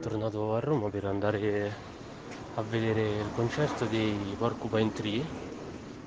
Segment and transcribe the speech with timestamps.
[0.00, 1.74] tornato a Roma per andare
[2.54, 5.24] a vedere il concerto dei Porcupine Tree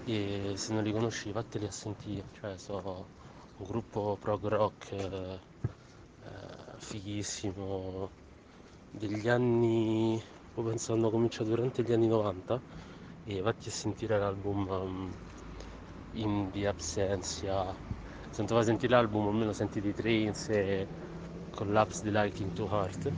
[0.06, 3.06] e se non li conosci vatteli a sentire, cioè sono
[3.58, 5.40] un gruppo prog rock eh, eh,
[6.78, 8.10] fighissimo
[8.92, 10.22] degli anni,
[10.54, 12.60] poi penso hanno cominciato durante gli anni 90
[13.26, 15.12] e vatti a sentire l'album um,
[16.14, 17.76] In the Absentia,
[18.30, 20.88] se non ti vai sentire l'album almeno senti di Trains e
[21.52, 23.12] Collapse the Light to Heart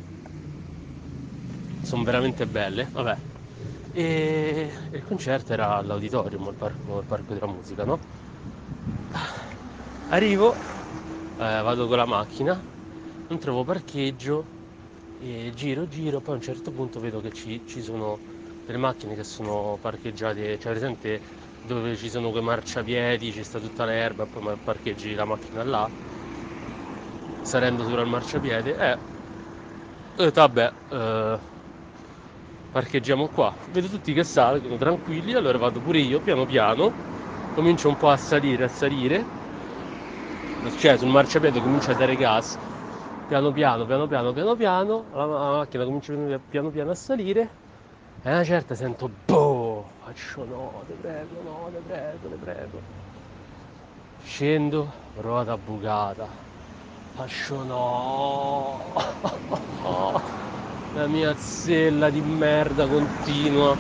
[1.84, 3.22] sono veramente belle, vabbè.
[3.92, 8.00] E il concerto era all'auditorium, al parco, al parco della musica, no?
[10.08, 10.62] Arrivo,
[11.38, 12.66] eh, vado con la macchina,
[13.28, 14.52] non trovo parcheggio,
[15.18, 18.22] e giro, giro, poi a un certo punto vedo che ci, ci sono
[18.64, 21.24] delle macchine che sono parcheggiate, cioè presente
[21.60, 25.92] dove ci sono quei marciapiedi, ci sta tutta l'erba, poi parcheggi la macchina là,
[27.42, 29.00] salendo sopra il marciapiede, e
[30.16, 31.40] ho detto vabbè, eh,
[32.74, 33.54] parcheggiamo qua.
[33.72, 36.92] Vedo tutti che salgono tranquilli, allora vado pure io piano piano,
[37.54, 39.24] comincio un po' a salire, a salire,
[40.80, 42.58] cioè sul marciapiede comincia a dare gas,
[43.28, 45.26] piano piano, piano piano, piano piano, la,
[45.58, 46.14] macchina comincia
[46.50, 47.62] piano piano a salire.
[48.24, 52.82] E una certa sento boh, faccio no, te prego, no, te prego, te prego.
[54.26, 56.28] Scendo, ruota bucata,
[57.14, 58.80] faccio no.
[60.96, 63.76] la mia zella di merda continua.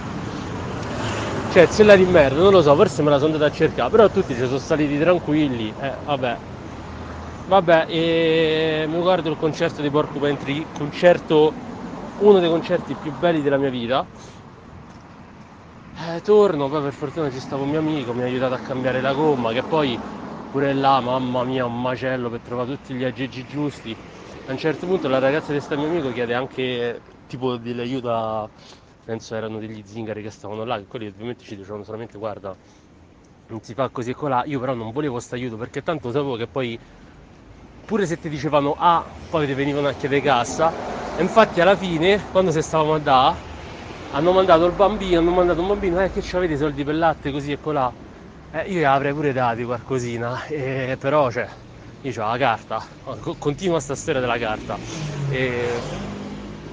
[1.51, 4.09] Cioè, zella di merda, non lo so, forse me la sono andata a cercare, però
[4.09, 6.37] tutti ci sono saliti tranquilli, eh, vabbè.
[7.45, 11.53] Vabbè, e mi guardo il concerto di Porcupine Tree, concerto,
[12.19, 14.05] uno dei concerti più belli della mia vita.
[15.95, 19.01] Eh, torno, poi per fortuna ci stava un mio amico, mi ha aiutato a cambiare
[19.01, 19.99] la gomma, che poi
[20.53, 23.97] pure là, mamma mia, un macello per trovare tutti gli aggeggi giusti.
[24.45, 28.47] A un certo punto la ragazza di sta mio amico chiede anche tipo dell'aiuto a
[29.03, 32.55] penso erano degli zingari che stavano là che quelli ovviamente ci dicevano solamente guarda
[33.47, 34.43] non si fa così e colà.
[34.45, 36.79] Io però non volevo questo aiuto perché tanto sapevo che poi
[37.85, 40.73] pure se ti dicevano A ah, poi ti venivano a chiedere cassa
[41.13, 43.39] e infatti alla fine quando se stavamo a da
[44.09, 47.31] hanno mandato il bambino hanno mandato un bambino eh che avete i soldi per latte
[47.31, 47.93] così e colà
[48.53, 51.47] eh, io avrei pure dati qualcosina eh, però cioè
[52.01, 52.83] io ho la carta,
[53.37, 54.77] continua sta storia della carta.
[55.25, 55.81] E,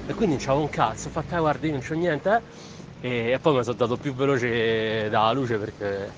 [0.05, 2.43] e quindi non c'avevo un cazzo, ho fatto, eh, guarda, io non c'ho niente.
[2.99, 3.31] Eh.
[3.31, 6.13] E, poi mi sono dato più veloce dalla luce perché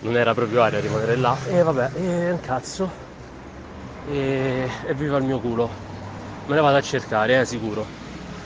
[0.00, 1.40] non era proprio aria rimanere là.
[1.46, 2.92] E vabbè, e un cazzo.
[4.04, 5.66] E, e viva il mio culo.
[6.46, 7.88] Me ne vado a cercare, eh, sicuro.